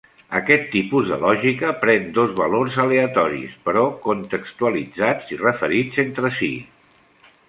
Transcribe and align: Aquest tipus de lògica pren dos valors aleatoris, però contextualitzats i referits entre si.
Aquest 0.37 0.63
tipus 0.75 1.09
de 1.09 1.17
lògica 1.23 1.73
pren 1.83 2.07
dos 2.15 2.31
valors 2.39 2.77
aleatoris, 2.83 3.53
però 3.67 3.83
contextualitzats 4.09 5.29
i 5.37 5.39
referits 5.43 6.01
entre 6.05 6.33
si. 6.39 6.51